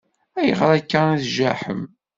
[0.39, 1.81] Ayɣer akka i tjaḥem?